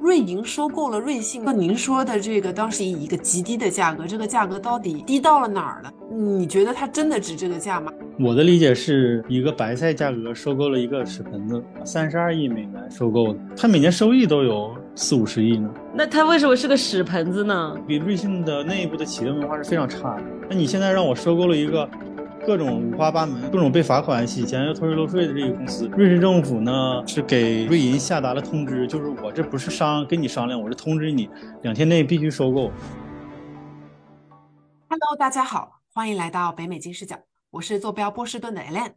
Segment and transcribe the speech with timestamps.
[0.00, 5.92] 瑞银收购了瑞信，那您说的这个当时以一个极低的价格，这个价格到底低到了哪儿了？
[6.10, 7.92] 你觉得它真的值这个价吗？
[8.18, 15.68] 我的理解是一个白菜价格收购了一个屎盆子，三十二亿美元收购的，它每年收益都有四五十亿呢。
[15.92, 17.76] 那它为什么是个屎盆子呢？
[17.86, 20.22] 比瑞信的内部的企业文化是非常差的。
[20.48, 21.88] 那你现在让我收购了一个？
[22.46, 31.28] 各种五花八门、各种被罚款、洗钱又偷税漏税的这个公司，瑞士政府呢是给瑞银下达了通知，就是我这不是商跟你商量，我是通知你，
[31.62, 32.70] 两天内必须收购。
[34.88, 37.16] Hello，大家好，欢迎来到北美金视角，
[37.50, 38.92] 我是坐标波士顿的 Alan。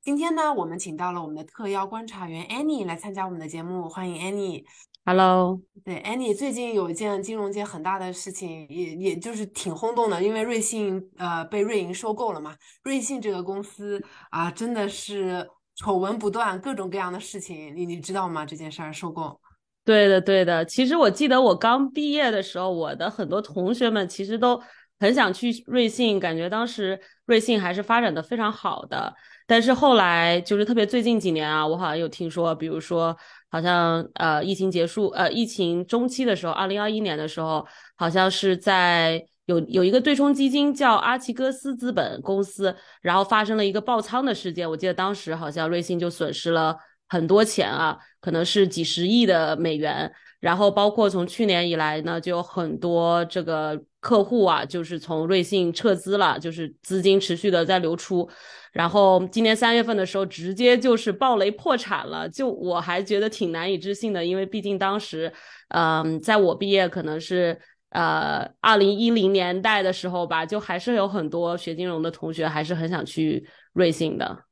[0.00, 4.64] 今天呢，我们请到了我们的特邀观察员 Annie 来参加我们的节目，欢迎 Annie。
[5.04, 12.56] Hello，对，Annie，最近有一件金融界很大的事情，也也就是挺轰动的，因为瑞信呃被瑞银收购了嘛。
[12.84, 18.46] 瑞信这个公司啊，真的是丑闻不断，各种各样的事情，你你知道吗？
[18.46, 19.40] 这件事儿收购？
[19.84, 20.64] 对的，对的。
[20.64, 24.62] 其实我记得我刚毕业的时候，我的很多同学们其实都
[25.00, 29.12] 很想去瑞信，感觉当时瑞信还是发展的非常好的。
[29.46, 33.16] 但是后来就是特别最近几年啊，我好像有听说，比如说。
[33.54, 44.66] 好像呃，疫情结束，呃，疫情中期的时候，二零二一年的时候，好像是在有有一个对冲基金叫阿奇戈斯资本公司，然后发生了一个爆仓的事件。
[44.70, 46.74] 我记得当时好像瑞信就损失了
[47.10, 50.10] 很多钱啊，可能是几十亿的美元。
[50.42, 58.28] 然后包括从去年以来呢，就有很多这个客户啊，就是从瑞信撤资了，就是资金持续的在流出。
[58.72, 65.32] 然后今年三月份的时候，直接就是暴雷破产了，就我还觉得挺难以置信的，因为毕竟当时，
[65.68, 67.56] 嗯，在我毕业可能是
[67.90, 74.44] 呃二零一零年代的时候吧，就还是有很多学金融的同学还是很想去瑞信的。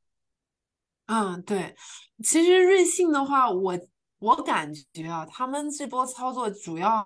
[1.07, 1.75] 嗯，对，
[2.23, 3.77] 其实瑞信的话，我。
[4.21, 7.03] 我感觉啊，他们这波操作主要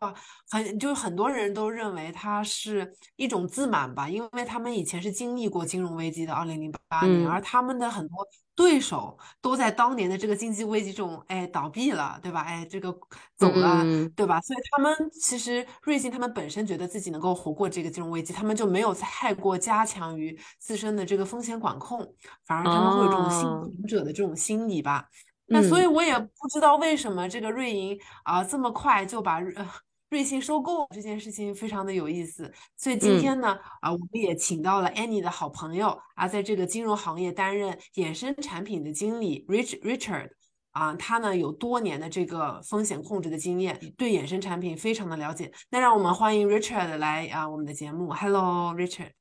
[0.49, 12.41] 很就是很多人都认为它是一种自满吧，因为他们以前是经历过金融危机的二零零八年，而他们的很多对手都在当年的这个经济危机中，哎，倒闭了，对吧？
[12.41, 12.91] 哎，这个
[13.37, 13.81] 走了，
[14.13, 14.41] 对吧？
[14.41, 22.13] 所以他们其实瑞幸他们本身觉得自己能够活过这个金融危机，他们就没有太过加强于自身的这个风险管控，
[22.45, 25.07] 反而他们会有这种幸存者的这种心理吧。
[25.47, 29.53] 那所以，我也不知道为什么这个瑞银啊这么快就把瑞
[30.09, 32.51] 瑞信收购这件事情非常的有意思。
[32.77, 40.29] 所以今天呢，啊，我们也请到了 Annie 的好朋友啊，在这个金融行业担任衍生产品的经理 Rich Richard
[40.71, 45.51] 啊，他呢有多年的这个风险控制的经验，对衍生产品非常的了解。
[45.69, 48.13] 那让我们欢迎 Richard 来啊我们的节目。
[48.13, 49.11] Hello Richard。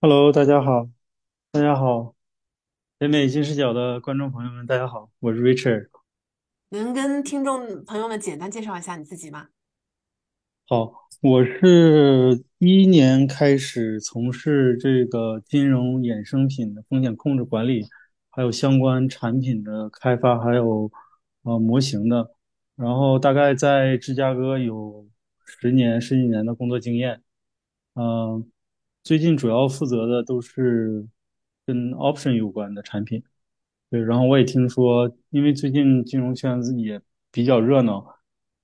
[0.00, 0.88] Hello，大家好，
[1.50, 2.21] 大家好。
[3.02, 5.88] 北美新视角的观众朋友们，大家好，我是 Richard。
[6.68, 9.48] 能跟听众朋友们简单介绍一下你自己吗？
[10.68, 17.84] 好，我是一年开始从事这个金融衍生品的风险控制管理，
[18.30, 20.88] 还有相关产品的开发，还有
[21.42, 22.30] 呃模型的。
[22.76, 25.08] 然后大概在芝加哥有
[25.44, 27.20] 十年十几年的工作经验。
[27.94, 28.48] 嗯，
[29.02, 31.08] 最近主要负责的都是。
[31.66, 33.22] 跟 option 有关的产品，
[33.90, 37.00] 对，然后我也听说，因为最近金融圈子也
[37.30, 38.04] 比较热闹，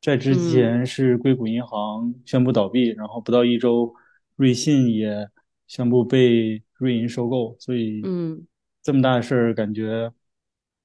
[0.00, 3.94] 在之前是硅谷银行宣布倒闭，然后不到一周，
[4.37, 5.28] 瑞信也
[5.66, 8.47] 宣布被瑞银收购，所以，嗯，
[8.82, 10.12] 这么大的事儿，感觉，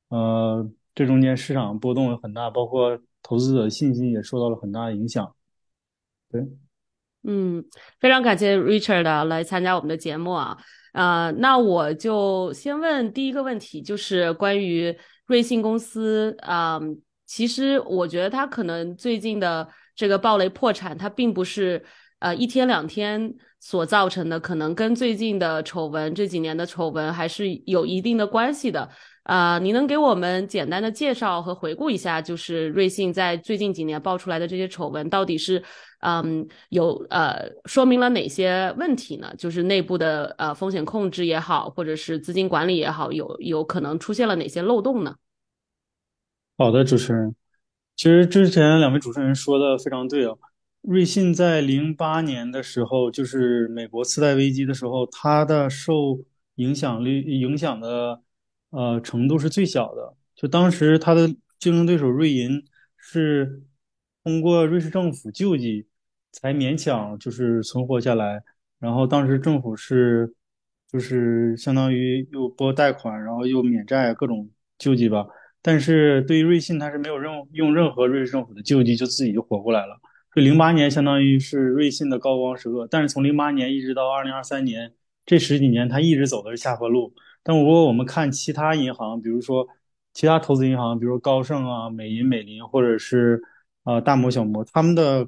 [0.09, 5.35] 呃，这中间市场波动很大，包括投资者信心也受到了很大的影响，
[6.31, 6.45] 对，
[7.23, 7.63] 嗯，
[7.99, 10.57] 非常感谢 Richard 来参加我们的节目啊。
[10.93, 14.95] 呃，那我就先问第一个问题，就是关于
[15.25, 16.35] 瑞信公司。
[16.47, 21.83] 嗯，其实我觉得它可能最近的这个暴雷破产，它并不是
[22.19, 28.89] 呃一天两天所造成的，可能跟最近的丑闻这几年的丑闻还是有一定的关系的。
[29.23, 35.63] 啊，你能给我们简单的介绍和回顾一下，就是瑞信在最近几年爆出来的这些丑闻，到底是
[36.01, 39.33] 嗯有呃说明了哪些问题呢？
[39.37, 45.15] 就是内部的呃风险控制也好，或者是资金管理也好，有有可能出现了哪些漏洞呢？
[46.57, 47.33] 好的，主持人，
[47.95, 50.35] 其实之前两位主持人说的非常对啊。
[50.81, 56.19] 瑞信在零八年的时候，就是美国次贷危机的时候，它的受
[56.55, 58.21] 影响力影响的。
[58.73, 60.15] 呃，程度是最小的。
[60.35, 61.27] 就当时他的
[61.59, 62.65] 竞争对手瑞银
[62.97, 63.61] 是
[64.23, 65.87] 通过瑞士政府救济
[66.31, 68.41] 才勉强就是存活下来。
[68.79, 70.33] 然后当时政府是
[70.91, 74.49] 就是相当于又拨贷款，然后又免债，各种
[74.79, 75.27] 救济吧。
[75.61, 80.01] 但是对于瑞信，它是没有任用任何瑞士政府的救济，就自己就活过来了。
[80.35, 84.91] 就零八年相当于是瑞信的高光时刻，但是从零八年一直到二零二三年
[85.25, 87.13] 这十几年，他一直走的是下坡路。
[87.43, 89.67] 但如果我们看其他银行，比如说
[90.13, 93.41] 其他投资银行，比如高盛啊、美银、美林，或者是
[93.83, 95.27] 呃大摩、小摩，他们的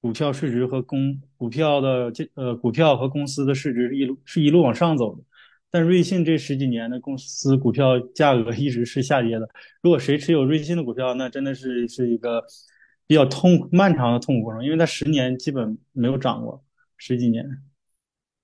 [0.00, 5.22] 股票市值和公股票的这呃股票和公司的市值一路是一路往上走的。
[5.70, 9.48] 但瑞信这十几年的公司股票价格一直是下跌的。
[9.82, 12.42] 如果谁持有瑞信的股票，那真的是是一个
[13.06, 16.64] 比较痛漫长的痛苦过程，因为它十年基本没有涨过，
[16.96, 17.44] 十几年。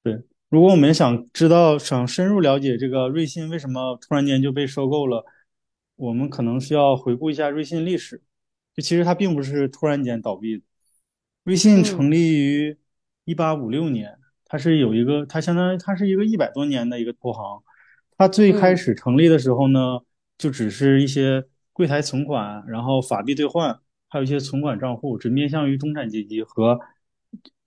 [0.04, 0.22] 对，
[0.56, 5.22] 如果我们想知道、想深入了解这个瑞信为什么突然间就被收购了，
[5.96, 8.22] 我们可能需要回顾一下瑞信历史。
[8.74, 10.62] 就其实它并不是突然间倒闭的，
[11.44, 12.78] 瑞信成立于
[13.26, 14.16] 一八五六年。
[14.46, 17.62] 它是有一个，它相当于它是一个一百多年的一个投行。
[18.16, 20.00] 它最开始成立的时候呢，
[20.38, 21.44] 就只是一些
[21.74, 26.80] 柜台存款，然后法币兑换，还有一些存款账户，只面向于中产阶级和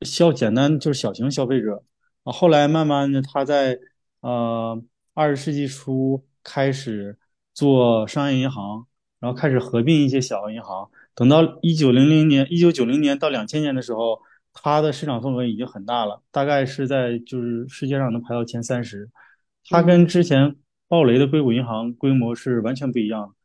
[0.02, 1.84] 消简单就是小型消费者。
[2.32, 3.80] 后来慢慢的，他在
[4.22, 4.82] 呃
[5.14, 7.18] 二十世纪初开始
[7.54, 8.88] 做商业银行，
[9.20, 10.90] 然后开始合并一些小银行。
[11.16, 14.22] 等到一九零零年、一九九零年到两千年的时候。
[14.52, 19.10] 它的市场份额已经很大了，大概是在就是世界上能排到前三十。
[19.70, 20.56] 它跟之前
[20.88, 23.36] 暴雷的硅谷银行规模是完全不一样的。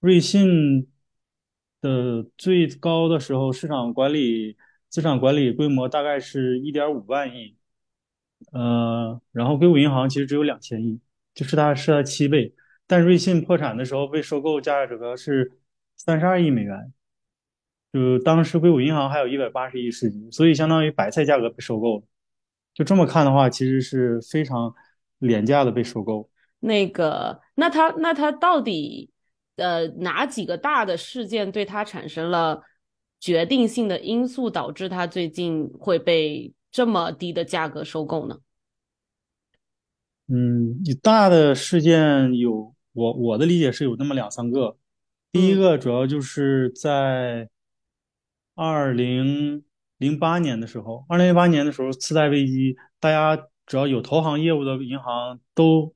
[0.00, 0.90] 瑞信
[1.80, 4.56] 的最高的时候，市场管理
[4.88, 7.56] 资产管理规模大概是一点五万亿，
[8.52, 10.98] 呃，然后硅谷银行其实只有两千亿，
[11.34, 12.54] 就是它是它七倍。
[12.86, 15.52] 但瑞信破产的时候被收购价格是
[15.96, 16.92] 三十二亿美元。
[17.92, 22.04] 就当时硅谷银行还有一百八十亿市值，所以相当于白菜价格被收购了。
[22.72, 24.72] 就这么看的话，其实是非常
[25.18, 26.30] 廉价的被收购。
[26.60, 29.10] 那个，那他那他到底
[29.56, 32.62] 呃哪几个大的事件对他产生了
[33.18, 38.38] 决定性的因素，导致他最近会被这么低的价格收购呢？
[40.28, 44.76] 嗯，你大的事件有我我的理解是有那么两三个。
[45.32, 47.48] 第一个主要就是在。
[48.56, 49.64] 二零
[49.96, 55.94] 零八年的时候，二零零八年的时候，次贷危机，大家只要有投行业务的银行都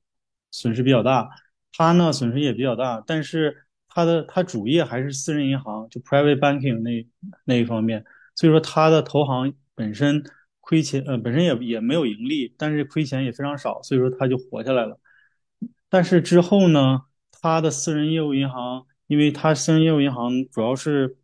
[0.51, 1.29] 损失比较大，
[1.73, 7.07] 它呢损失也比较大，但是它的它主业还是私人银行，就 private banking 那
[7.45, 8.03] 那一方面，
[8.35, 10.25] 所以说它的投行本身
[10.67, 14.99] 亏钱，呃，本身也也没有盈利，但是亏钱也非常少，所以说他就活下来了。
[15.89, 21.17] 但是之后呢，他的私人业务银行，因为他私人业务银行主要是。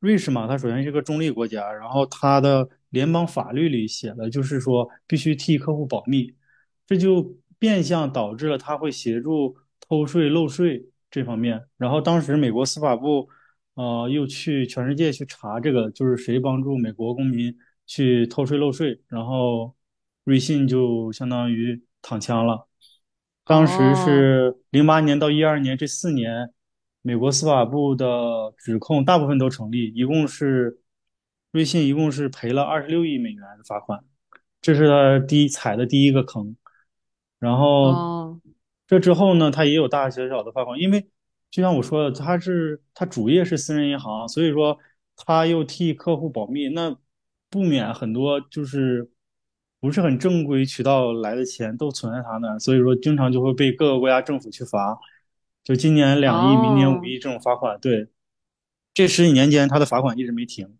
[0.00, 6.36] 瑞士嘛，它首先是个中立国家，然后它的联邦法律里写的就是说必须替客户保密，
[6.86, 11.64] 这就变相导致了它会协助偷税漏税这方面。
[11.76, 13.28] 然后当时美国司法部，
[13.74, 17.52] 呃，又去全世界去查这个，就是谁帮助美国公民
[17.88, 19.74] 去偷税漏税，然后
[20.22, 22.68] 瑞信就相当于躺枪了。
[23.44, 26.54] 当时是零八年到一二年这四年。
[27.00, 30.80] 美国司法部的指控大部分都成立，一共是
[31.52, 34.04] 瑞信一共是赔了二十六亿美元的罚款，
[34.60, 36.54] 这是他第一踩的第一个坑。
[37.38, 38.38] 然后
[38.86, 41.08] 这之后呢，他也有大大小小的罚款，因为
[41.50, 44.76] 就像我说的，他是他主业是私人银行，所以说
[45.16, 46.94] 他又替客户保密，那
[47.50, 49.10] 不免很多就是
[49.80, 54.98] 不是很正规渠道来的钱都存在他那，所以说经常就会被各个国家政府去罚。
[55.64, 58.08] 就今年两亿，明年五亿这种罚款，对，
[58.94, 60.76] 这十几年间他的罚款一直没停。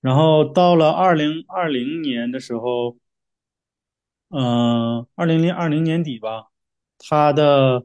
[0.00, 2.96] 然后到了二零二零年的时候，
[4.30, 6.48] 嗯，二零零二零年底吧，
[6.98, 7.84] 他的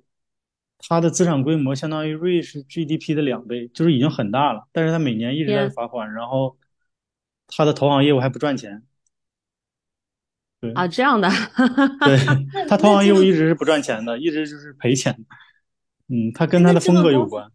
[0.78, 4.68] 他的资产规模相当于瑞士 GDP 的两倍，就是已经很大了。
[4.72, 6.58] 但是他每年一直在罚款，然后
[7.48, 8.84] 他的投行业务还不赚钱。
[10.60, 11.30] 对啊，这样的，
[12.02, 15.14] 对他投行业务一直是不赚钱的，一直就是赔钱。
[16.08, 17.46] 嗯，他跟他的风格有关。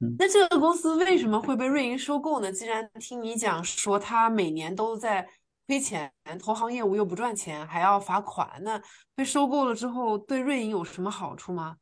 [0.00, 2.52] 嗯，那这个公司为什么会被瑞银收购呢？
[2.52, 5.26] 既然听你讲说他每年都在
[5.66, 8.80] 亏钱，投行业务又不赚钱，还要罚款，那
[9.14, 11.76] 被收购了之后对瑞银有什么好处吗？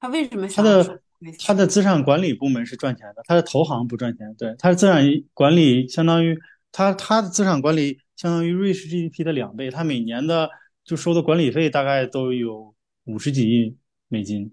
[0.00, 1.02] 他为什么他的
[1.46, 4.34] 他的资产管理部门是赚钱的，他的投行不赚钱。
[4.36, 6.38] 对，他的资产管理相当于
[6.72, 10.48] 他他的资产管理相当于瑞士 GDP 的两倍，他每年的
[10.84, 12.74] 就收的管理费大概都有
[13.04, 13.76] 五十几亿
[14.08, 14.52] 美金。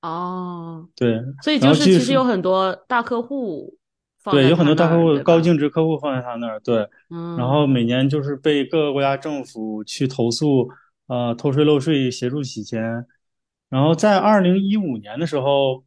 [0.00, 3.78] 哦，对，所以就是其实有很多大客户，
[4.24, 10.68] 对，有很多大客户、高净值客户放在他那儿，对，嗯，然后每年就是被各个国家政府去投诉，
[11.06, 13.06] 呃，偷税漏税、协助洗钱，
[13.68, 15.84] 然后在二零一五年的时候，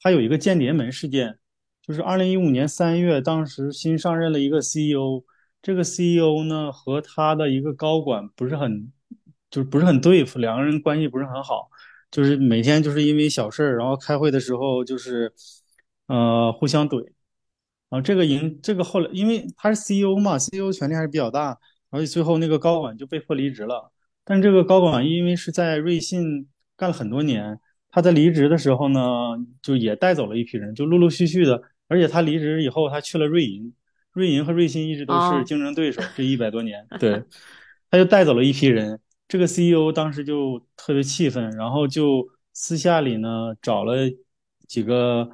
[0.00, 1.39] 他有一个间谍门事件，
[1.90, 5.24] 就是二零一五年三月，当时新上任了一个 CEO，
[5.60, 8.92] 这个 CEO 呢和他的一个高管不是很，
[9.50, 11.68] 就是不是很对付，两个人关系不是很好，
[12.08, 15.32] 就是每天就是因为小事儿，然后开会的时候就是
[16.06, 17.04] 呃互相怼。
[17.88, 21.58] 啊，这个赢，这个后来，因为他是 CEO 嘛，CEO 权力还是比较大，
[21.90, 23.90] 而且最后那个高管就被迫离职了。
[24.24, 29.00] 但这个高管因为是在瑞信干了很多年，他在离职的时候呢，
[29.60, 31.60] 就也带走了一批人，就陆陆续续的。
[31.90, 33.74] 而且他离职以后，他去了瑞银，
[34.12, 37.22] 瑞银和瑞信一直都是竞争对手，这一百多年， 对，
[37.90, 38.98] 他就带走了一批人。
[39.28, 43.96] 这个 CEO 当时就特别气愤，然后就私下里呢找了
[44.66, 45.28] 几个，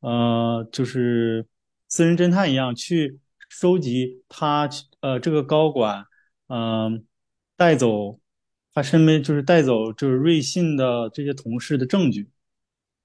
[0.00, 1.44] 呃，就是。
[1.94, 3.18] 私人侦探一样去
[3.50, 4.66] 收集他
[5.00, 6.06] 呃这个高管
[6.48, 7.04] 嗯
[7.54, 8.18] 带走
[8.72, 12.30] 他身边就是带走就是瑞信的这些同事的证据，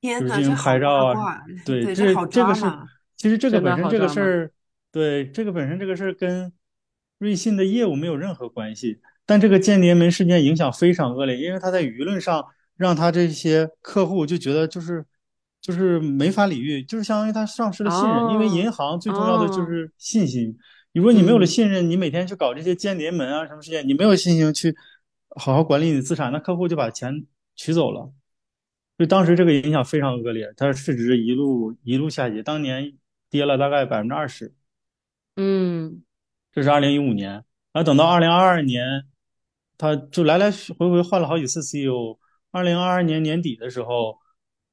[0.02, 2.64] 就是进行拍照啊，对，这这个是
[3.18, 4.52] 其实这个本身这个事儿，
[4.92, 6.54] 对这个本身这个事儿跟
[7.18, 12.46] 瑞信的业务没有任何关系，但这个间谍门事件影响非常恶劣，因为他在舆论上
[12.78, 15.06] 让他这些客户就觉得就是。
[15.60, 20.56] 就是没法理喻，就是相当于他丧失了信任，因为银行最重要的就是信心。
[20.94, 24.74] 如果你没有了信任，你每天去搞这些间谍门啊什么事件，你没有信心去
[25.32, 28.10] 好好管理你的资产，那客户就把钱取走了。
[28.98, 32.94] 就当时这个影响非常恶劣，它的市值一路一路下跌，当年
[33.30, 34.54] 跌了大概百分之二十。
[35.36, 36.04] 嗯，
[36.52, 37.32] 这是二零一五年，
[37.72, 39.06] 然后等到二零二二年，
[39.78, 42.18] 他就来来回回换了好几次 CEO。
[42.52, 44.20] 二零二二年年底的时候。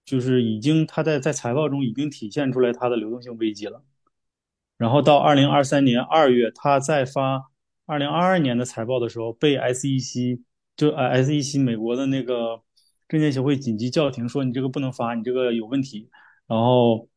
[0.06, 3.82] 就是已经，他在在财报中已经体现出来他的流动性危机了。
[4.76, 7.50] 然后到二零二三年二月，他再发
[7.87, 10.42] 二零二二年的财报的时候，被 SEC
[10.76, 12.61] 就呃 SEC 美国的那个
[13.08, 16.11] 证监协会紧急叫停，说你这个不能发，你这个有问题。
[16.46, 17.08] 然后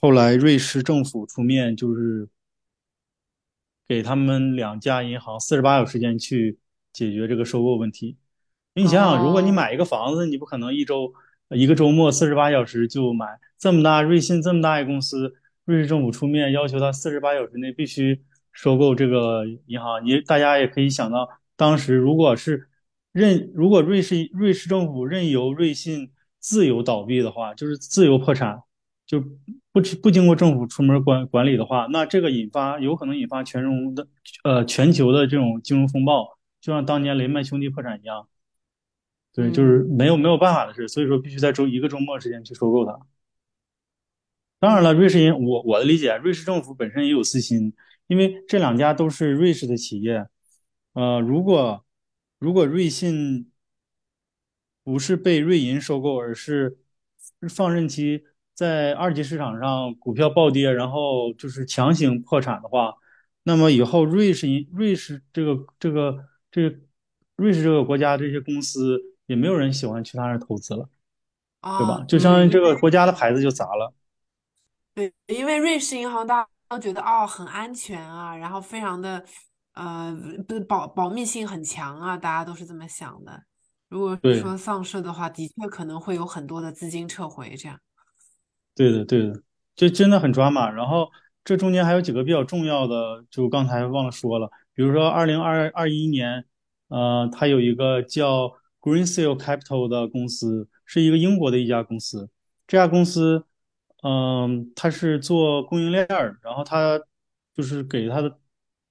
[0.00, 2.28] 后来瑞士政府出面，就是
[3.88, 6.58] 给他们两家银行四十八小时时间去
[6.92, 8.16] 解决这个收购问题。
[8.74, 11.12] 你想想，如果你买一个房子，你不可能一周。
[11.50, 15.32] 一个周末四十八小时就买这么大瑞信这么大一公司，
[15.64, 20.04] 瑞士政府出面要求他四十八小时内必须收购这个银行。
[20.04, 22.68] 你大家也可以想到，当时如果是
[23.12, 26.10] 任如果瑞士瑞士政府任由瑞信
[26.40, 28.60] 自由倒闭的话，就是自由破产，
[29.06, 29.20] 就
[29.72, 34.08] 不不经过政府出门管管理的话，那这个引发有可能引发全融的
[34.42, 38.28] 呃全球的这种金融风暴，就像当年雷曼兄弟破产一样。
[39.32, 42.98] 对，就是没有没有办法的事，所以说必须在周一个周末时间去收购它。
[44.58, 47.74] 当然了，瑞士银我我的理解，瑞士政府本身也有私心，
[48.06, 50.26] 因为这两家都是瑞士的企业。
[50.94, 51.84] 呃，如果
[52.38, 53.52] 如果瑞信
[54.82, 56.78] 不是被瑞银收购，而是
[57.48, 58.24] 放任其
[58.56, 62.96] 在二级市场上股票暴跌，然后就是强行破产的话，
[63.44, 66.76] 那么以后瑞士银瑞士这个这个这个
[67.36, 69.12] 瑞士这个国家这些公司。
[69.26, 70.88] 也没有人喜欢去他那儿投资了，
[71.60, 72.04] 对吧？
[72.06, 73.92] 就相当于这个国家的牌子就砸了。
[74.94, 79.24] 对，因为瑞士银行大家都觉得哦很安全啊，然后非常的
[79.74, 83.42] 呃不保保密性很强啊，大家都是这么想的。
[83.88, 87.76] 如果说丧市的话，的确可能会有很多的资金撤回，这样。
[88.76, 89.42] 对的，对的，
[89.74, 90.70] 就真的很抓马。
[90.70, 91.08] 然后
[91.42, 96.44] 这中间还有几个比较重要的，就刚才忘了说了，比如说二零二二一年，
[96.86, 98.52] 呃，它有一个叫。
[98.86, 102.30] Greensill Capital 的公司是一个英国的一家公司，
[102.68, 103.44] 这家公司，
[104.04, 106.96] 嗯，它是做供应链儿，然后它
[107.52, 108.38] 就是给它的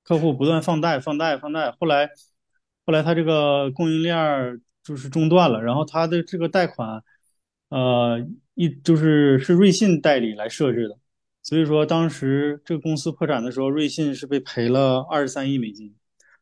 [0.03, 1.71] 客户不断放贷、放贷、放贷。
[1.79, 2.09] 后来，
[2.85, 7.01] 后来它这个供应链儿就是中断了，然后它的这个贷款，
[7.69, 8.19] 呃，
[8.55, 10.97] 一就是是瑞信代理来设置的，
[11.43, 15.93] 所以说当时这个公司破产的时候，瑞信是被赔了二十三亿美金，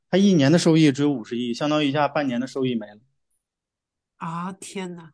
[0.10, 3.00] 它一年的收益只有五十亿，相当于一下半年的收益没了。
[4.17, 5.10] 啊天呐，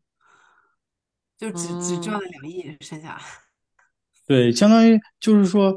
[1.38, 3.20] 就只只赚了两亿，剩下。
[4.28, 5.76] 对，相当于就是说，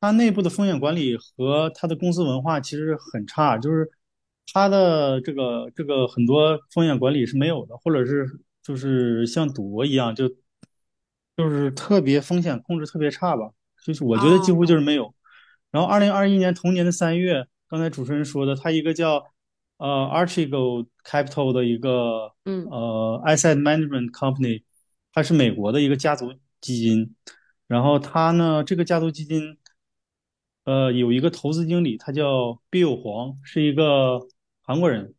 [0.00, 3.90] 它内部的风险管理和它的公司文化其实很差，就是
[4.52, 8.26] 它的这个这个很多风险管理是没有的，或者是
[8.62, 10.30] 就是像赌博一样，就
[11.36, 13.50] 就是特别风险控制特别差吧，
[13.84, 15.14] 就是我觉得几乎就是没有。
[15.70, 19.24] 然后二零二一年同年的三月，刚才主持人说的，他一个叫。
[19.76, 24.62] 呃，Archegos Capital 的一个，嗯，呃，Asset Management Company，
[25.12, 27.16] 它是美国的一个家族基金。
[27.66, 29.58] 然后他呢，这个家族基金，
[30.64, 34.20] 呃，有一个投资经理，他叫 Bill 黄，是一个
[34.62, 35.12] 韩国人。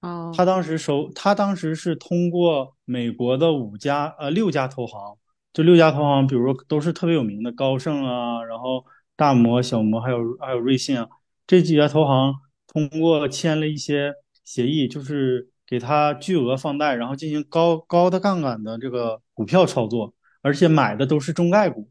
[0.00, 0.34] 哦。
[0.36, 5.16] 他当时收，他当时是通过美国的五家，呃，六家投行
[5.56, 8.84] 这六家投行，比如说都是特别有名的高盛啊，然后
[9.16, 11.08] 大摩、小摩，还有还有瑞信啊，
[11.46, 12.34] 这几家投行
[12.66, 14.12] 通过签了一些
[14.44, 21.88] 协议，就是给他巨额放贷，然后进行高高的杠杆的这个股票操作，而且买的都是中概股，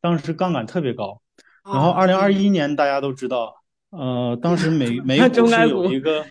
[0.00, 1.20] 当时杠杆特别高。
[1.62, 3.54] 然后二零二一年大家都知道，
[3.90, 6.24] 呃，当时美 美股是有一个，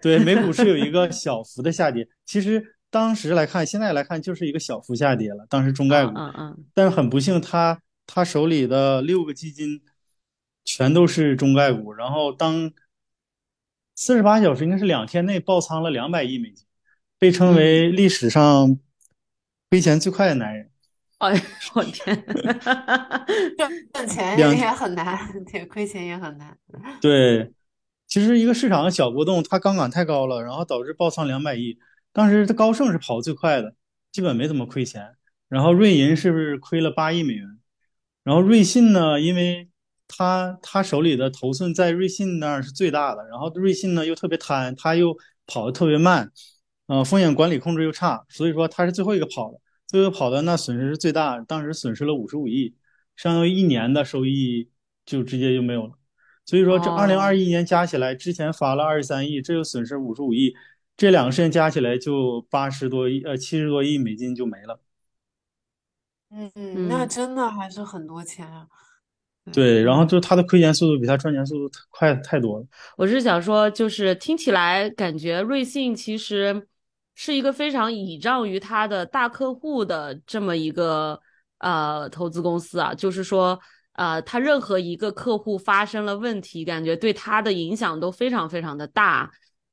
[0.00, 2.76] 对，美股是有一个小幅的下跌，其实。
[2.90, 5.46] 当时来看，现在来看就是一个小幅下跌了。
[5.48, 9.80] 当时中概股，嗯嗯，但是很不幸，他他手里的六个基金
[10.64, 11.92] 全都是中概股。
[11.92, 12.72] 然后当
[13.94, 16.66] 四十八小时应该是两天内爆仓了两百亿美金，
[17.16, 18.76] 被称为历史上
[19.68, 20.68] 亏钱最快的男人。
[21.18, 21.40] 哎，
[21.74, 22.24] 我天，
[23.56, 26.58] 赚赚钱也很难，对，亏钱也很难。
[27.00, 27.52] 对，
[28.08, 31.78] 其实一个市场的小波动，它杠杆太高了，然后导致爆仓两百亿。
[32.12, 33.74] 当时这高盛是跑最快的，
[34.12, 35.16] 基本没怎么亏钱。
[35.48, 37.46] 然后瑞银是不是亏了八亿美元？
[38.22, 39.20] 然后瑞信呢？
[39.20, 39.68] 因为
[40.06, 46.30] 他他手里的头寸在瑞信那儿是最大的，然后瑞信呢又特别贪，他又跑得特别慢，
[46.86, 52.76] 呃，风险管理控制又差，所以说他是最后一个跑的，最后跑的那损失是最大，当时损失了五十五亿，
[53.16, 54.70] 相当于一年的收益
[55.04, 55.94] 就直接就没有了。
[56.44, 60.54] 所以说这二零二一年加起来，之前发了二十三亿，这又损失五十五亿。
[61.00, 64.78] 这两个事情加起来就八十多亿，呃，七十多亿美金就没了。
[66.30, 68.66] 嗯嗯，那真的还是很多钱啊。
[69.50, 72.66] 对，然后就他的亏钱速度比他赚钱速度快太多了。
[72.98, 76.68] 我是想说，就是听起来感觉瑞幸其实
[77.14, 81.18] 是一个非常倚仗于他的大客户的这么一个
[81.60, 83.58] 呃投资公司啊，就是说
[83.94, 89.30] 呃，他任何一个客户发生了问题，感觉对他的影响都非常非常的大。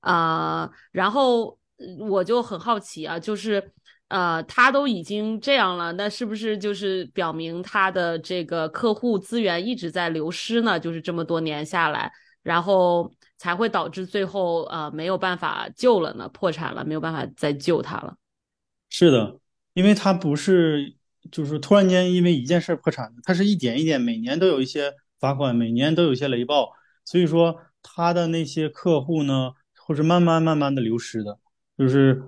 [0.07, 1.59] 啊，然后
[2.07, 3.71] 我就很好奇啊，就是
[4.07, 10.79] 呃，他都已经这样了，那是不是就是表明他的这个客户资源一直在流失呢？
[10.79, 12.09] 就是这么多年下来，
[12.41, 18.15] 然后才会导致最后呃没有办法救了呢，破产了，没有办法再救他了。
[18.89, 19.37] 是的，
[19.73, 20.95] 因为他不是
[21.29, 26.71] 就是突然间因为一件事破产的，他是一点一点，每年都有一些罚款，每年都有一些雷暴，
[27.03, 29.51] 所以说他的那些客户呢。
[29.87, 31.39] 或是慢慢慢慢的流失的，
[31.77, 32.21] 就是，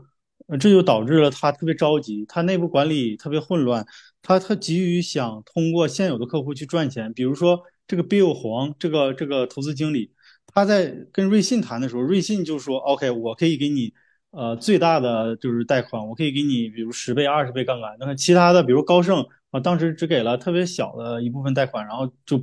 [0.61, 3.85] 这就导致了他特别着急，他内部管理特别混乱，
[4.21, 7.13] 他他急于想通过现有的客户去赚钱。
[7.13, 10.13] 比如说这个 Bill 黄这个这个投资经理，
[10.47, 13.93] 他在跟瑞信谈的时候，瑞信就说：“OK，我可以给你，
[14.31, 17.97] 呃，最大的就是贷款，我可以给你，比如十倍、二十倍杠杆。
[17.99, 22.41] 那么其他的，比如高盛啊，当时只给了特别小的一部分贷款，然后就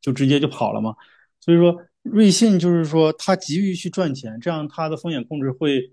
[0.00, 0.94] 就直接就跑了嘛。
[1.40, 1.76] 所以说。
[2.02, 5.92] 瑞信就是说，他急于去赚钱，这样他的风险控制会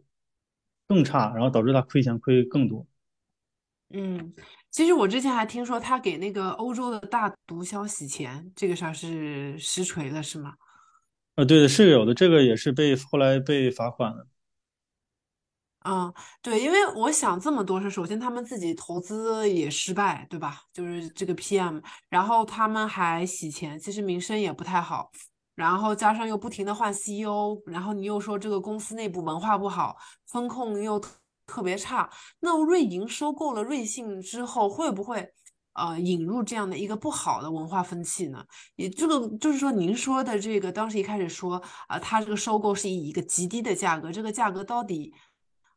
[0.87, 2.85] 更差，然后导致他亏钱亏更多。
[3.91, 4.33] 嗯，
[4.69, 10.53] 其实我之前还听说他给那个欧洲的大毒枭洗钱，这个事儿是实锤了，是吗？
[11.35, 14.27] 啊，对的，是有的，这个也是被后来被罚款了。
[15.85, 20.61] 嗯，对，因为我想这么多是，首先他们自己投资也失败，对吧？
[20.73, 25.09] 就是这个 PM，然后他们还洗钱，其实名声也不太好。
[25.59, 30.97] 然后加上又不停的换 CEO，然后你又说这个公司内部文化不好，风控又
[31.45, 35.33] 特别差，那瑞银收购了瑞信之后，会不会
[35.73, 38.41] 呃引入这样的一个不好的文化风气呢？
[38.77, 45.13] 也这个就是说，您说的这个当时一开始说啊，它这个收购是以一个极低的价格，这个价格到底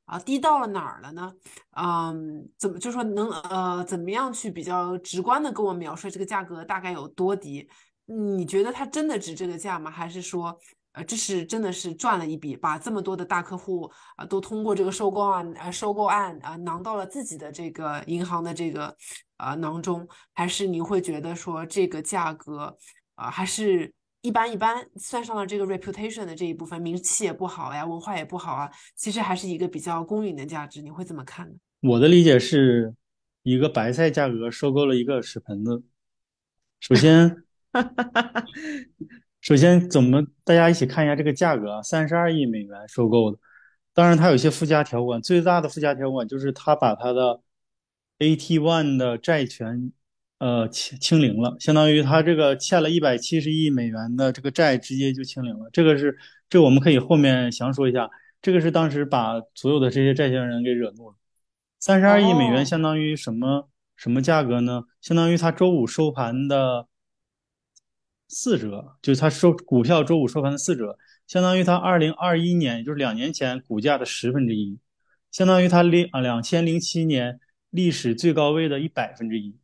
[0.05, 1.33] 啊低到了哪儿了呢？
[1.77, 7.69] 嗯，怎么就说能呃怎么样去比较直观的跟我描述这个价格大概有多低？
[8.07, 9.91] 你觉得它真的值这个价吗？
[9.91, 10.59] 还是说，
[10.93, 18.95] 呃，这是真的是赚了一笔，把这么多的大客户啊，都通过这个收购案啊，收购案啊，囊到了自己的这个银行的这个
[19.37, 20.07] 啊囊中？
[20.35, 22.77] 还是你会觉得说这个价格
[23.15, 24.87] 啊，还是一般一般？
[24.97, 30.83] 算上了这个 reputation 的这一部分，名气也不好呀，文化也不好啊，其实还是一个比较公允的价值。
[30.83, 31.55] 你会怎么看呢？
[31.81, 32.95] 我的理解是
[33.45, 35.83] 一个白菜价格收购了一个屎盆子。
[36.81, 37.45] 首先。
[37.73, 38.45] 哈哈哈哈
[39.41, 41.83] 首先，怎么大家一起看一下这个价格啊？
[41.83, 43.39] 三十二亿美元收购的，
[43.95, 47.41] 当然它有一些附加条款，最大的附加条款就是它把它的
[48.19, 49.91] AT One 的债权，
[50.39, 55.69] 呃清清零了，相当于它这个欠了一百七十亿美元的这个债直接就清零了。
[55.73, 56.17] 这个是，
[56.49, 58.09] 这我们可以后面详说一下。
[58.43, 61.17] 这个是当时把所有的这些债权人给惹怒了。
[61.81, 64.85] 三十二亿美元相当于什么什么价格呢？
[65.01, 66.87] 相当于他周五收盘的。
[68.35, 74.79] 四折，就是它收股票周五收盘的四折，相当于它二零二一年，也就是两年前股价的十分之一，
[75.31, 79.55] 相当于它零啊两千零七年历史最高位的一百分之一。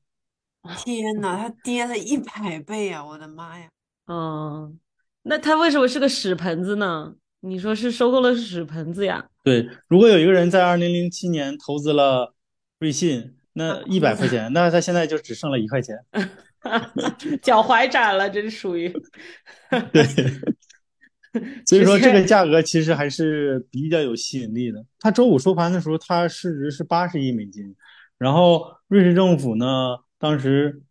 [0.84, 3.02] 天呐，它跌了一百倍啊！
[3.02, 3.68] 我的妈呀！
[4.06, 4.78] 嗯，
[5.22, 7.14] 那它为什么是个屎盆子呢？
[7.40, 9.24] 你说是收购了屎盆子呀？
[9.42, 12.34] 对，如果有一个人在二零零七年投资了
[12.80, 15.96] 瑞信，那一百块钱，那他现在就只剩了一块钱。
[17.42, 18.88] 脚踝斩了，这是属于。
[19.92, 20.04] 对，
[21.66, 24.84] 所以说这个价格其实还是比较有吸引力的。
[24.98, 27.74] 它周五收盘的时候，它市值是八十亿美金，
[28.18, 30.82] 然后瑞士政府呢，当时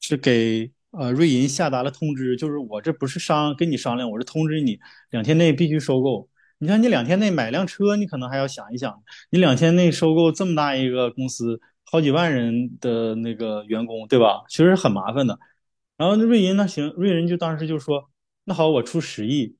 [0.00, 4.78] 是给呃瑞银下达了通知，就是我这不是商跟你商量，我是通知你
[5.10, 6.28] 两天内必须收购。
[6.58, 11.58] 你看，你两天内买辆车，你可能还要想一想，你两天内收购这么大一个公司。
[11.90, 14.44] 好几万人的那个员工，对吧？
[14.48, 15.38] 其实很麻烦的。
[15.96, 18.10] 然后瑞银那行，瑞银就当时就说
[18.44, 19.56] ：“那好，我出十亿。”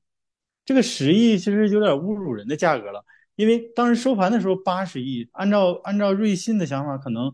[0.63, 3.03] 这个十亿其实有点侮辱人的价格了，
[3.35, 7.33] 因为当时收盘的时候八十亿，按照按照瑞信的想法，可能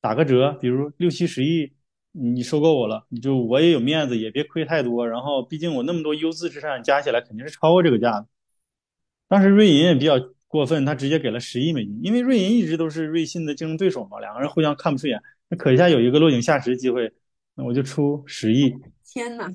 [0.00, 1.72] 打个折，比如六七十亿，
[2.12, 5.08] 你收购我了，你就我也有面子，也别亏太多。
[5.08, 8.26] 然后毕竟我那么多优质资产加起来肯定是超过这个价的。
[9.28, 10.20] 当时瑞银也比较。
[10.56, 17.12] 过分，他直接给了十亿美金，因为瑞银一直都是瑞信的竞争对手嘛，两个人互相看不顺眼，那可一下有一个落井下石机会，
[17.56, 18.72] 那我就出十亿。
[19.04, 19.52] 天哪！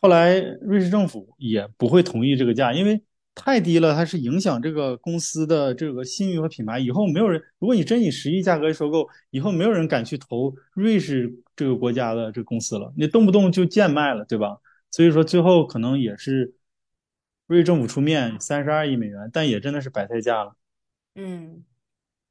[0.00, 3.02] 后来瑞士政府也不会同意这个价，因为
[3.34, 6.78] 太低了，它是影响这个公司的这个信誉和品牌。
[6.78, 14.56] 以后没有人，如果你真以十亿价格收购，以后没有人敢去投瑞士这个国家的这个公司了，你动不动就贱卖了，对吧？
[14.90, 16.54] 所以说最后可能也是。
[17.52, 20.56] 瑞士政府出面三十二亿美元，但也真的是白菜价了。
[21.16, 21.62] 嗯，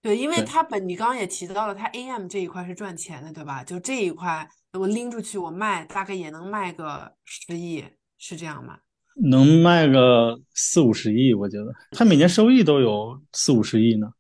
[0.01, 3.63] 对，因为它本你刚刚也提到了，它 AM 这一块是赚钱的，对吧？
[3.63, 7.85] 就这一块，我拎出去我卖，大概也能卖个十亿，
[8.17, 8.79] 是这样吗？
[9.23, 14.11] 能卖个四五十亿，我觉得它每年收益都有四五十亿呢。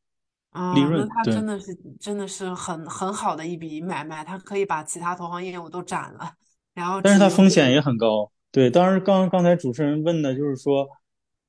[0.51, 6.33] 啊，利润它真的是真的是很很好的一笔买卖，它可以把其他投行业务都斩了，
[6.75, 8.31] 然后但是它风险也很高。
[8.51, 10.87] 对，当然，刚刚才主持人问的就是说，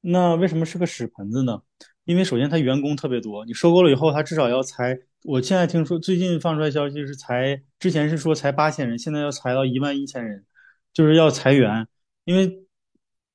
[0.02, 1.60] 那为什么是个屎盆子呢？
[2.04, 4.98] 因为首先他员工特别多，你收购了以后，他至少要裁。
[5.24, 10.44] 我现在听说最近放出来消息是裁，之前是说裁八千人，现在要裁到一万一千人，
[10.92, 11.86] 就是要裁员，
[12.24, 12.66] 因为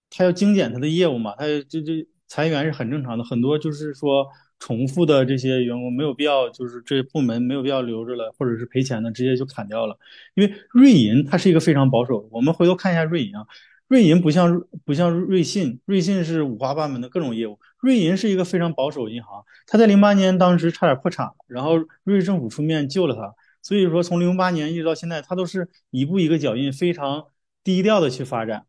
[0.10, 1.94] 他要精简他的业务嘛，他就就
[2.28, 4.28] 裁员是很正常的，很多就是说。
[4.60, 9.98] 重复的这些员工没有必要，就是这部门没有必要留着了，或者是赔钱的，直接就砍掉了。
[10.36, 12.28] 因为瑞银它是一个非常保守。
[12.32, 13.46] 我们回头看一下瑞银啊，
[13.88, 19.46] 瑞银不像不像瑞信，瑞信是五花八门的各种业务，瑞银是一个非常保守银行。
[19.68, 23.34] 它在零八年当时差点破产，然后瑞士政府出面救了它。
[23.62, 27.26] 所以说从零八年一直到现在，它都是一步一个脚印，非常
[27.64, 28.66] 低调的去发展，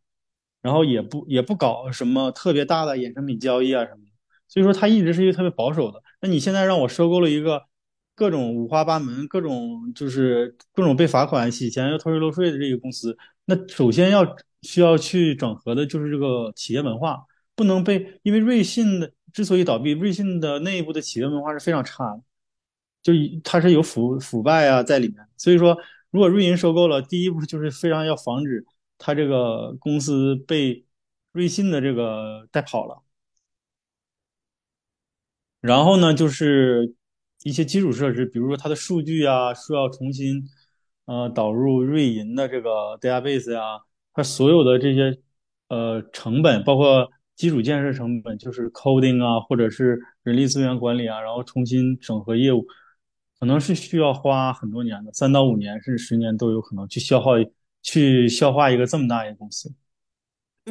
[0.60, 4.07] 然后也不也不搞什么特别大的衍生品交易啊什么。
[4.48, 6.02] 所以说，他一直是一个特别保守的。
[6.20, 7.62] 那你现在让我收购了一个
[8.14, 22.22] 各种五花八门、各种就是各种被罚款、洗钱又偷税漏税的这个公司，那首先要需要去整合的就是这个企业文化，不能被因为瑞信的之所以倒闭，瑞信的内部的企业文化是非常差的，
[23.02, 23.12] 就
[23.44, 25.16] 它是有腐腐败啊在里面。
[25.36, 25.76] 所以说，
[26.10, 28.66] 如果瑞银收购了，第一步就是非常要防止
[28.98, 30.84] 它这个公司被
[31.32, 33.02] 瑞信的这个带跑了。
[35.60, 36.94] 然后呢，就是
[37.42, 40.42] 一些基础设施，比如说它的数据啊，需要重新
[41.06, 43.80] 呃导入瑞银的这个 database 啊，
[44.12, 45.18] 它所有的这些
[45.68, 52.64] 呃成本，包括基础建设成本，就是 coding 啊，或者是人力资源管理啊，然后重新整合业务，
[53.40, 57.32] 可能是需要花很多年的，三到五年甚至十年都有可能去消耗
[57.82, 59.72] 去消化一个这么大一个公司。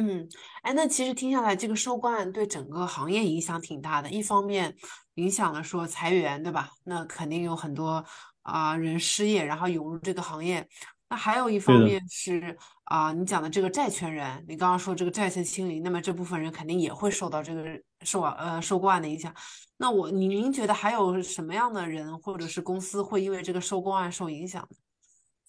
[0.00, 0.28] 嗯，
[0.62, 4.08] 哎，那其实听下来，这个收购案对整个行业影响挺大的。
[4.08, 4.72] 一方面
[5.14, 6.70] 影响了说裁员，对吧？
[6.84, 8.04] 那肯定有很多
[8.42, 10.64] 啊人失业，然后涌入这个行业。
[11.08, 17.64] 那还有一方面是啊，你讲的这个债权人，你刚刚说这个债权清理，那么这部分人肯定也会受到这个
[18.02, 19.34] 受呃收购案的影响。
[19.78, 24.76] 那我您您觉得还有什么样的人或者是公司会因为这个收购案受影响呢？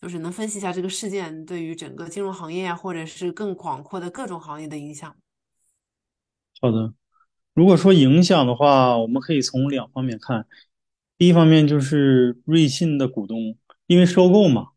[0.01, 5.13] 就是能分析一下这个事件对于整个金融行业啊，或者是更广阔的各种行业的影响。
[6.61, 6.93] 好的，
[7.53, 10.47] 如果说影响的话，我们可以从两方面看。
[11.17, 13.57] 第一方面就是瑞信的股东，
[13.87, 14.69] 因为收购嘛，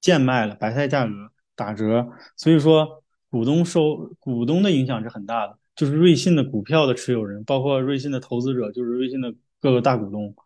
[0.00, 1.12] 贱卖了，白菜价格
[1.56, 5.58] 打折，所以说股东收股东的影响是很大的。
[5.74, 10.36] 就是瑞信的股票的持有人，包括瑞信的投资者，就是瑞信的各个大股东。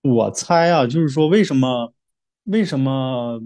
[0.00, 1.92] 我猜啊，就是说为什么？
[2.46, 3.40] 为什么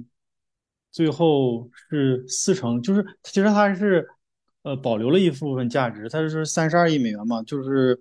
[0.90, 2.80] 最后是四成？
[2.82, 4.08] 就是其实它是
[4.62, 8.00] 呃保留了一部分价值，它是三十二亿美元嘛，就是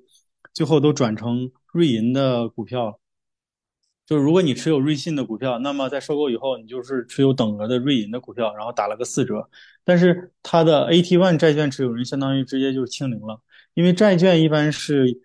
[0.53, 2.99] 最后都转成瑞银的股票。
[4.05, 9.47] 就是如果你持有瑞信的股票，那么在收购以后，你就是持有等额的瑞银的股票，然后打了个四折。
[9.83, 13.39] 但是它的 AT1 债券持有人相当于直接就是清零了，
[13.75, 15.21] 因为债券一般是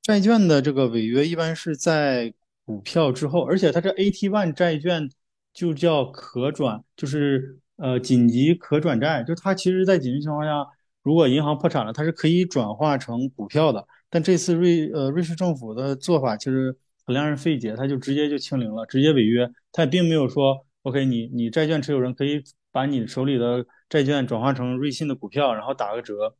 [0.00, 2.32] 债券的这个违约一般是在
[2.64, 5.08] 股票之后，而且它这 AT1 债券
[5.52, 10.66] 就叫可转，就是呃紧急可转债，就它其实，在紧急情况下，
[11.02, 13.86] 如果银行破产了，它是可以转化成股票的。
[14.10, 16.76] 但这次瑞呃瑞士政府的做法其实。
[17.04, 19.50] 很让人费解，他就直接就清零了，直接违约。
[19.72, 26.36] 他也并没有说，OK，你你债券持有人可以把你手里的债券转化成瑞信的股票，然后打个折。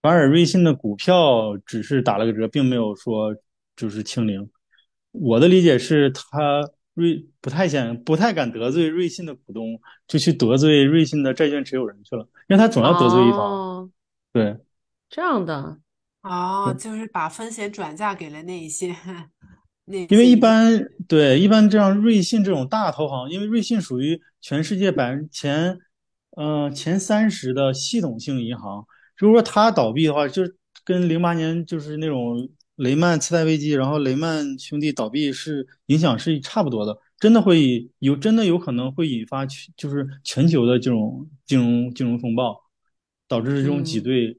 [0.00, 3.34] 反而瑞信的股票只是打了个折，并没有说
[3.74, 4.48] 就是清零。
[5.12, 13.90] 我的理解是他瑞不太想、不太敢得罪瑞信的股东，就去得罪瑞信的债券持有人去了，因为他总要得罪一方。
[14.32, 14.56] 对，
[15.08, 15.78] 这样的
[16.22, 18.96] 哦，就是把风险转嫁给了那一些。
[19.84, 25.76] 因为一般对一般这样，瑞信这种大投行，因为瑞信属于全世界百分前，
[26.36, 28.86] 嗯前三十的系统性银行。
[29.16, 30.42] 如果说它倒闭的话，就
[30.84, 32.48] 跟零八年就是那种
[32.82, 42.60] 雷曼次贷危机，然后雷曼兄弟倒闭是影响是差不多的，真的会有真的有可能会引发全就是全球的这种金融金融风暴，
[43.28, 44.38] 导致这种挤兑，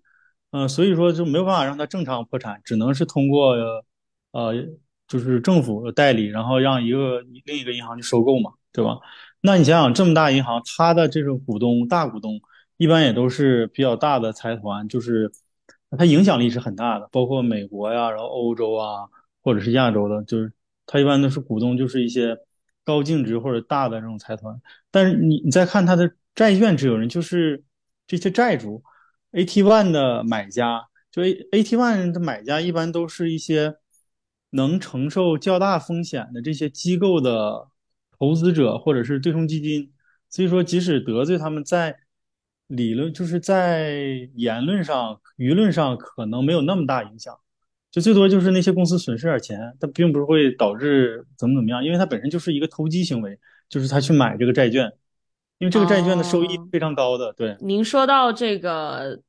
[0.51, 3.55] 嗯，所以说就没有办法让它正常破产，只能是通过
[4.31, 4.53] 呃。
[5.05, 8.97] 就是政府代理，然后让一个另一个银行去收购嘛，对吧？
[9.41, 12.41] 那你想想，这么大银行，它的这种股东、大股东，
[12.77, 15.31] 一般也都是比较大的财团，就是
[15.97, 19.07] 它影响力是很大的，包括美国呀，然后欧洲啊，
[19.41, 20.51] 或者是亚洲的，就是
[20.85, 22.37] 它一般都是股东，就是一些
[22.83, 24.61] 高净值或者大的这种财团。
[24.91, 27.63] 但是你你再看它的债券持有人，就是
[28.07, 28.83] 这些债主
[29.31, 33.75] ，AT1 的买家，就 A AT1 的买家一般都是一些。
[34.55, 37.69] 能承受较大风险的这些机构的
[38.19, 39.91] 投资者或者是对冲基金，
[40.29, 41.97] 所以说即使得罪他们，在
[42.67, 47.37] 理论就是在言论上、舆论上可能没有那么大影响，
[47.91, 54.91] 就最多就是那些公司损失点钱，但并不是会导致怎么怎么样，因为它本身就是一个投机行为，就是他去买这个债券，
[55.57, 57.33] 因为这个债券的收益非常高的。
[57.33, 59.19] 对，您说到这个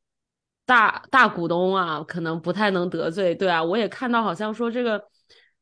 [0.66, 5.02] 大大股东啊，可能不太能得罪，对啊，我也看到好像说这个。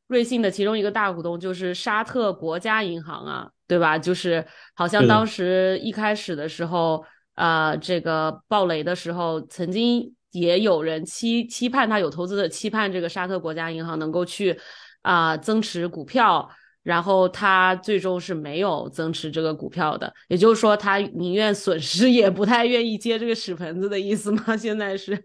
[0.07, 3.97] 瑞信的其中一个大股东就是沙特国家银行啊，对吧？
[3.97, 7.03] 就是好像当时一开始的时候，
[7.33, 14.59] 啊，这个暴雷的时候，曾经也有人期期盼他有投资者期盼这个沙特国家银行能够去
[15.01, 16.49] 啊增持股票，
[16.83, 24.55] 然后他最终是没有增持这个股票的，也就是说他宁愿损失也不太愿意接这个屎盆子的意思吗？
[24.57, 25.17] 现在是？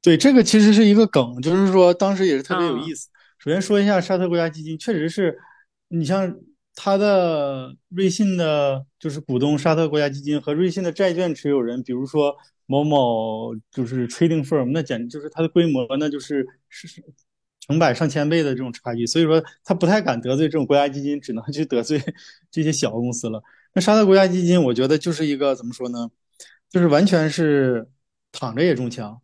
[0.00, 3.08] 对，这个其实是一个梗，就是说当时也是特别有意思。
[3.38, 5.38] 首先说一下沙特国家基金，确实是，
[5.88, 6.34] 你像
[6.74, 12.34] 他的瑞信的，就是股东沙特国家基金和瑞信的债券持有人，比如说
[12.66, 17.02] 某某就是 trading firm，那简直就是它的规模，那就是是
[17.60, 22.00] 成百上千倍的这种差距，所以说他不太敢得罪这种国家基金，只能去得罪
[22.50, 23.42] 这些小公司了。
[23.72, 26.10] 那沙特国家基金，我觉得就是一个怎么说呢，
[26.68, 27.88] 就是完全是
[28.32, 29.20] 躺着也中枪。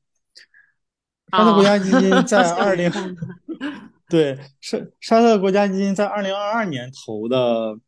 [1.30, 2.90] 沙特国家基金在 二零。
[4.08, 7.78] 对，沙沙特国家基金在二零二二年投的，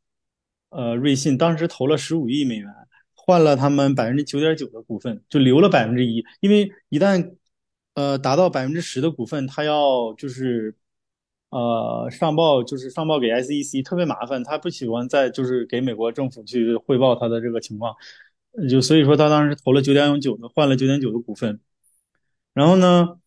[0.68, 2.72] 呃，瑞信当时投了十五亿美元，
[3.24, 6.24] 换了他们百分之九点九的股份，就留了百分之一。
[6.40, 7.34] 因为一旦，
[7.94, 10.74] 呃，达到百分之十的股份，他要就是，
[11.50, 17.94] 呃，上报就是上报给 SEC，特别麻烦，他不喜欢再就是给美国政府去汇报他的这个情况，
[18.68, 21.60] 就所以说他当时投了九点九的，换了九点九的股份，
[22.54, 23.18] 然后呢？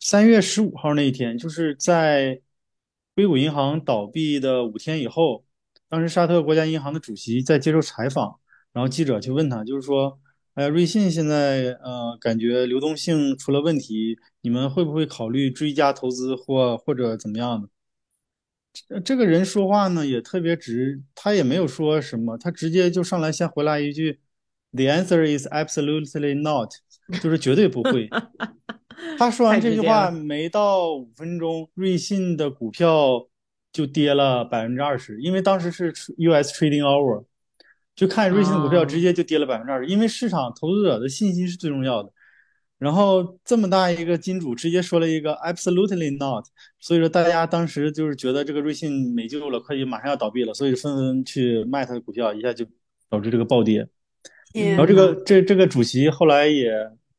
[0.00, 2.40] 三月十五号那一天，就是在
[3.16, 5.44] 硅谷银行倒闭的五天以后，
[5.88, 8.38] 当时沙特国家银行的主席在接受采访，
[8.72, 10.18] 然后记者去问他，就是说，
[10.54, 17.68] 哎呀，瑞信现在呃，感觉流动性出了问题，你们会不会考虑追加投资或或者怎么样的？
[18.72, 24.20] 这这个人说话呢也特别直，他也没有说什么，他直接就上来先回答一句
[24.72, 26.70] ，The answer is absolutely not，
[27.20, 28.08] 就是绝对不会。
[29.18, 33.28] 他说完这句话没到五分钟，瑞信的股票
[33.72, 37.24] 就跌了百分之二十，因为当时是 US Trading Hour，
[37.98, 42.12] 就看瑞信的股票直接就跌了百分之二十，因为市场投资者的信心是最重要的。
[42.78, 46.44] 然后这么大一个金主直接说了一个 Absolutely not，
[46.78, 52.64] 所以说大家当时就是觉得这个瑞信没救了，快马上要倒闭了，所以纷纷去卖他的股票，一下就
[53.10, 53.88] 导致这个暴跌。
[54.54, 56.72] 然后这个这这个主席后来也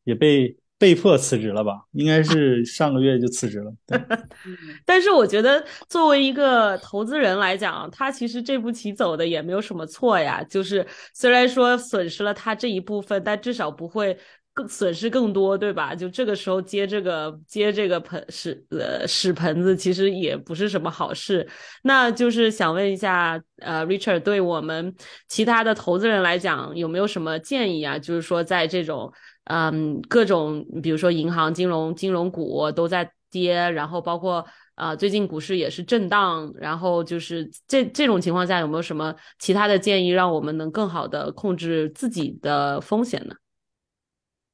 [0.05, 0.55] 也被。
[0.79, 1.81] 被迫辞职了吧？
[1.91, 3.71] 应该是上个月就辞职了。
[4.85, 10.43] 但是我觉得作为一个投资人来讲，他其实这步棋走的也没有什么错呀。
[10.49, 14.17] 就是虽然说损失了他这一部分，但至少不会。
[14.51, 15.95] 更损失更多，对吧？
[15.95, 21.47] 就这个时候接这个接这个盆屎呃屎盆子，其实也不是什么好事。
[21.83, 24.93] 那就是想问一下，呃，Richard，对我们
[25.29, 27.97] 其他的投资人来讲，有没有什么建议啊？
[27.97, 29.13] 就是说，在这种
[29.49, 43.35] 嗯各种，比如说银行、金融、金融股都在跌，然后包括呃最近股市也是震荡，然后就是这这种情况下，有没有什么其他的建议，让我们能更好的控制自己的风险呢？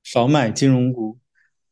[0.03, 1.17] 少买金融股，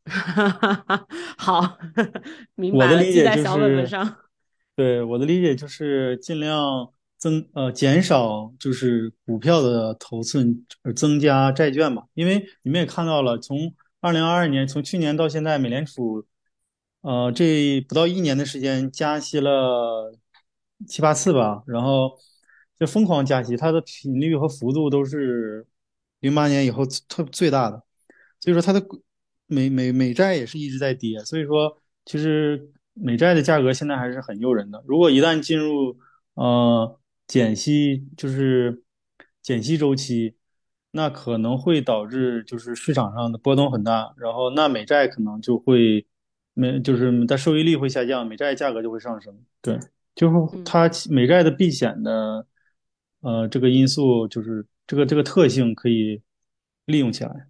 [1.38, 1.78] 好，
[2.56, 4.18] 明白了，记在小本本上。
[4.76, 6.90] 对我的理解就是尽量
[7.24, 12.04] 增呃减少就是股票的头寸，增加债券吧。
[12.16, 16.26] 因为你们也看到了，从二零二二年，从去年到现在，美联储
[17.00, 20.14] 呃这不到一年的时间加息了
[20.86, 22.12] 七八次吧，然后
[22.78, 25.66] 就疯狂加息，它的频率和幅度都是
[26.20, 27.82] 零八年以后特最大的。
[28.42, 28.86] 所以说它的
[29.48, 34.84] 美美美债也是一直在跌，所以说其实美债的价格现在还是很诱人的。
[34.86, 35.98] 如果一旦进入
[36.34, 38.84] 呃减息，就是
[39.42, 40.36] 减息周期，
[40.92, 46.06] 那可能会导致就是市场上的波动很大，然后那美债可能就会
[46.54, 49.36] 美就是它收益率会下降，美债价格就会上升。
[49.62, 49.80] 对，
[50.16, 52.46] 就是它美债的避险的
[53.22, 56.22] 呃这个因素，就是这个这个特性可以
[56.86, 57.48] 利用起来。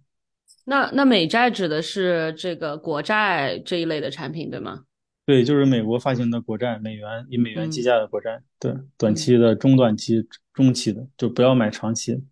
[0.64, 4.84] 那那美债指的是这个国债这一类的产品，对吗？
[5.26, 8.42] 对，就是美国发行的国债，美元以美元计价的国债。
[8.58, 12.22] 对，短期的、中短期、中期的，就不要买长期。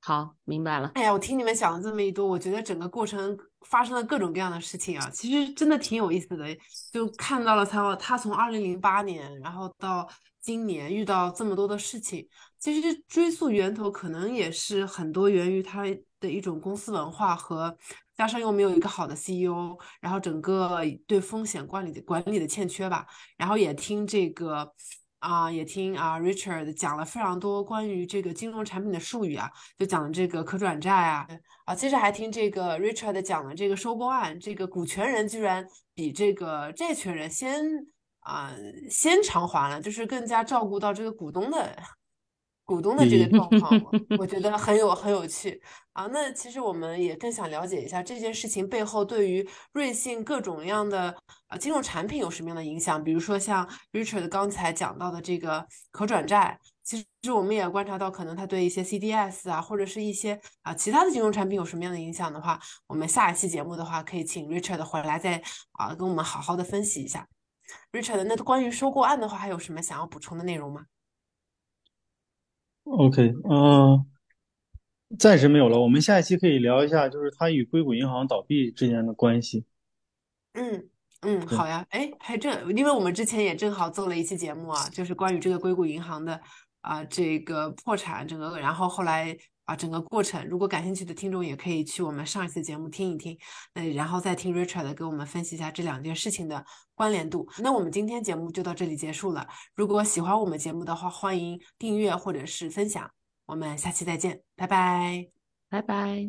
[0.00, 0.90] 好，明白了。
[0.94, 6.46] 哎呀，我听你们讲了这么一多，我觉得整个过程发生了各种各样的事情啊，其实真的挺有意思的。
[6.92, 10.08] 就看到了他，他从二零零八年，然后到
[10.40, 12.26] 今年遇到这么多的事情，
[12.58, 15.84] 其实追溯源头，可能也是很多源于他。
[16.22, 17.76] 的一种公司文化和
[18.22, 23.04] 加上又没有一个好的 CEO，然后整个对风险管理的管理的欠缺吧。
[23.36, 24.72] 然后也听这个
[25.18, 31.26] 啊，也听啊，Richard 讲了非常多关于这个金融产品的术语啊，就讲这个可转债啊
[31.64, 37.60] 啊，接着还听这个 Richard 讲了这个收购案，这个股权人居然比这个债权人先
[38.20, 38.54] 啊
[38.88, 41.76] 先偿还了，就是更加照顾到这个股东的。
[42.64, 43.80] 股东的这个状况，
[44.18, 45.60] 我觉得很有很有趣
[45.92, 46.06] 啊。
[46.06, 51.14] 那其实我们也更想了解一下这件事情背后对于瑞信各种样的
[51.48, 53.02] 啊金融产品有什么样的影响。
[53.02, 67.26] 比如说像 Richard 刚才讲到的这个可转债，其实我们也观察到，可能它对一些 CDS 啊或者是一些啊其他的金融产品有什么样的影响的话，我们下一期节目的话可以请 Richard 回来再啊跟我们好好的分析一下。
[67.90, 70.86] Richard，那关于收购案的话，还有什么想要补充的内容吗
[72.84, 74.06] ？OK，嗯，
[75.18, 75.80] 暂时没有了。
[75.80, 79.64] 我们下一期可以聊一下，就是它与硅谷银行倒闭之间的关系。
[80.54, 80.88] 嗯
[81.22, 81.86] 嗯，好呀。
[81.90, 86.40] 哎，还正，因为我们之前也正好做了一期节目啊，就是关于这个硅谷银行的
[86.80, 89.36] 啊这个破产整个，然后后来。
[89.64, 93.38] 啊，整个过程，如果感兴趣的听众也可以去我们上一次节目听一听，
[93.74, 97.48] 那然后再听 Richard 给我们分析一下这两件事情的关联度。
[97.58, 99.46] 那我们今天节目就到这里结束了。
[99.74, 103.10] 如果喜欢我们节目的话，欢迎订阅或者是分享。
[103.46, 105.28] 我们下期再见，拜拜，
[105.68, 106.28] 拜拜。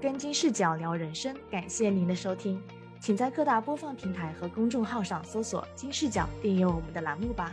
[0.00, 2.62] 跟金视角聊人生，感谢您的收听，
[3.00, 7.52] 请在各大播放平台和公众号上搜索“金视角”，订阅我们的栏目吧。